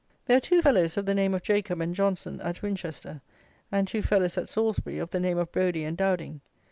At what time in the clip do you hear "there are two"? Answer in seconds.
0.25-0.63